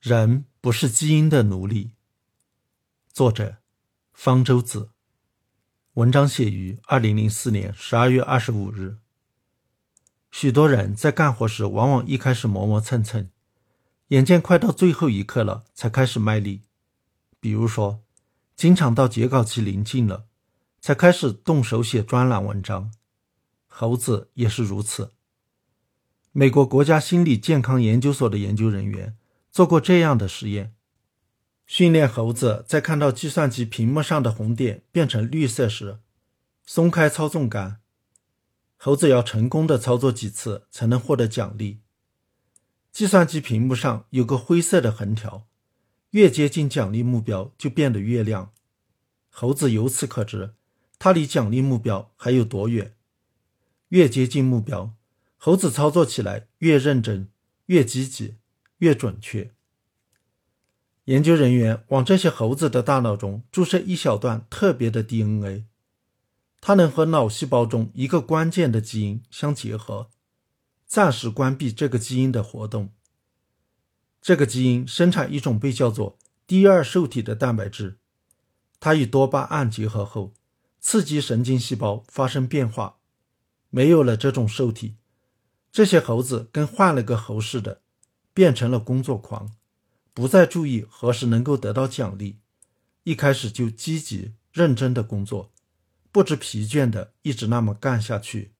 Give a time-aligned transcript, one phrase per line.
[0.00, 1.90] 人不是基因的奴隶。
[3.12, 3.58] 作者：
[4.14, 4.92] 方舟子。
[5.92, 8.96] 文章写于二零零四年十二月二十五日。
[10.30, 13.28] 许多人在干活时，往往一开始磨磨蹭蹭，
[14.08, 16.62] 眼见快到最后一刻了，才开始卖力。
[17.38, 18.02] 比如说，
[18.56, 20.24] 经常到截稿期临近了，
[20.80, 22.90] 才开始动手写专栏文章。
[23.66, 25.12] 猴子也是如此。
[26.32, 29.18] 美国国家心理健康研究所的研究人员。
[29.50, 30.74] 做过这样的实验，
[31.66, 35.98] 训练猴子在看到计算机屏幕上的红点变成绿色时，
[36.64, 37.80] 松开操纵杆。
[38.76, 41.80] 猴子要成功的操作几次才能获得奖励。
[42.90, 45.46] 计算机屏幕上有个灰色的横条，
[46.10, 48.52] 越接近奖励目标就变得越亮。
[49.28, 50.54] 猴子由此可知，
[50.98, 52.94] 它离奖励目标还有多远。
[53.90, 54.94] 越接近目标，
[55.36, 57.28] 猴子操作起来越认真、
[57.66, 58.39] 越积极。
[58.80, 59.54] 越准确。
[61.04, 65.64] 研究人员往这些猴子的大脑中注射一小段特别的 DNA，
[66.60, 70.10] 它能和脑细胞中一个关键的基因相结合，
[70.86, 72.90] 暂时关闭这个基因的活动。
[74.20, 77.98] 这个基因生产一种被叫做第二受体的蛋白质，
[78.78, 80.34] 它与多巴胺结合后，
[80.78, 82.98] 刺激神经细胞发生变化。
[83.70, 84.96] 没有了这种受体，
[85.72, 87.80] 这些猴子跟换了个猴似的。
[88.40, 89.52] 变成了工作狂，
[90.14, 92.38] 不再注意何时能够得到奖励，
[93.02, 95.52] 一开始就积极认真的工作，
[96.10, 98.52] 不知疲倦的一直那么干下去。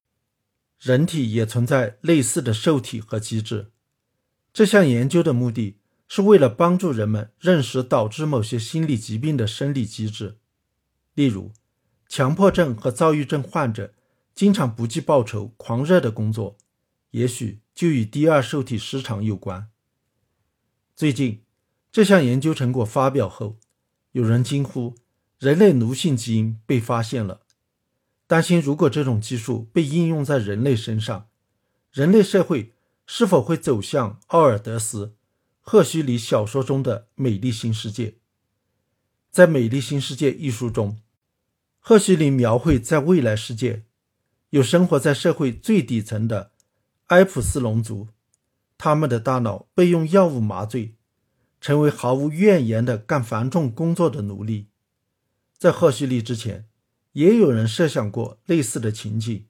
[0.79, 3.71] 人体也存在类似的受体和机制。
[4.53, 10.37] 这项研究的目的是为了帮助人们认识导致某些心理疾病的生理机制，
[11.15, 11.51] 例如，
[12.07, 13.95] 强迫症和躁郁症患者
[14.35, 16.55] 经常不计报酬、狂热的工作，
[17.09, 17.61] 也许。
[17.73, 19.70] 就与第二受体失常有关。
[21.01, 21.41] 最近，
[21.91, 23.57] 这项研究成果发表后，
[24.11, 24.93] 有人惊呼
[25.39, 27.41] ：“人类奴性基因被发现了！”
[28.27, 31.29] 担心如果这种技术被应用在人类身上，
[31.91, 32.73] 人类社会
[33.07, 35.07] 是否会走向奥尔德斯·
[35.59, 38.17] 赫胥黎小说中的美丽新世界？
[39.31, 40.99] 在《美丽新世界》一书中，
[41.79, 43.85] 赫胥黎描绘在未来世界，
[44.51, 46.51] 有生活在社会最底层的。
[47.07, 48.09] 埃普斯龙族，
[48.83, 50.95] 他们的大脑被用药物麻醉，
[51.59, 54.69] 成为毫无怨言的干繁重工作的奴隶。
[55.55, 56.67] 在赫胥黎之前，
[57.11, 59.45] 也有人设想过类似的情景。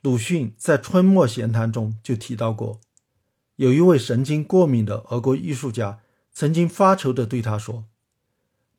[0.00, 2.80] 鲁迅在《春末闲谈》中就提到过，
[3.56, 5.98] 有一位神经过敏的俄国艺术家
[6.32, 7.86] 曾经发愁地对他说：“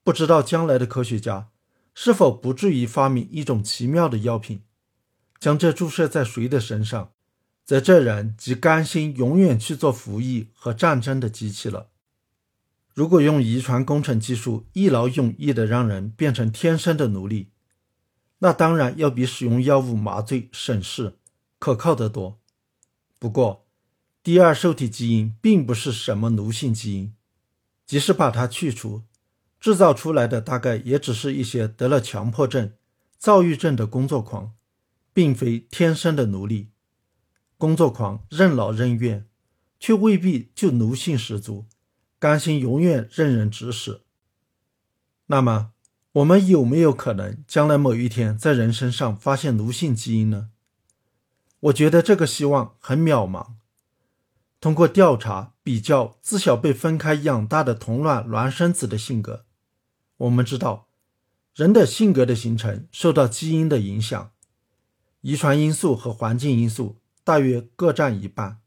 [0.01, 1.49] 不知道将来的科学家
[1.93, 4.61] 是否不至于发明一种奇妙的药品，
[5.41, 7.11] 将这注射在谁的身上？”
[7.67, 11.89] 则这人即甘心永远去做服役和战争的机器了。
[12.93, 17.49] 如果用遗传工程技术一劳永逸地让人变成天生的奴隶，
[18.39, 21.17] 那当然要比使用药物麻醉省事、
[21.59, 22.39] 可靠得多。
[23.19, 23.67] 不过，
[24.23, 27.13] 第二受体基因并不是什么奴性基因，
[27.85, 29.03] 即使把它去除，
[29.59, 32.71] 制造出来的大概也只是一些得了强迫症、
[33.17, 34.53] 躁郁症的工作狂，
[35.11, 36.69] 并非天生的奴隶。
[37.57, 39.25] 工作狂任劳任怨，
[39.79, 41.65] 却未必就奴性十足，
[42.19, 44.01] 甘心永远任人指使。
[45.25, 45.71] 那么，
[46.13, 50.49] 我们有没有可能将来某一天在人身上发现奴性基因呢？
[51.61, 53.53] 我觉得这个希望很渺茫。
[54.59, 59.45] 通过调查比较自小被分开养大的同卵孪生子的性格，
[60.17, 60.87] 我们知道，
[61.55, 64.31] 人的性格的形成受到基因的影响，
[65.21, 66.97] 遗传因素和环境因素。
[67.27, 68.61] 大约各占一半，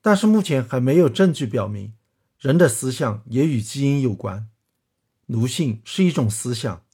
[0.00, 1.94] 但是目前还没有证据表明
[2.40, 4.48] 人的思想也与基因有关。
[5.26, 6.84] 奴性是一种思想，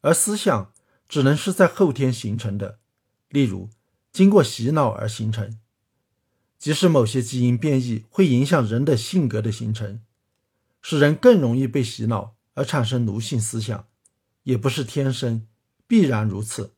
[0.00, 0.72] 而思想
[1.06, 2.78] 只能是在后天形成的，
[3.28, 3.68] 例如
[4.10, 5.58] 经过洗脑而形成。
[6.58, 10.00] 即使某些基因变异会影响人的性格的形成，
[10.80, 13.86] 使人更容易被洗脑而产生奴性思想，
[14.44, 15.46] 也不是天生
[15.86, 16.72] 必然如此，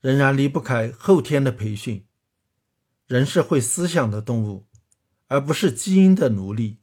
[0.00, 2.06] 仍然离不开后天的培训。
[3.08, 4.66] 人是会思想的动物，
[5.28, 6.77] 而不是基因的奴隶。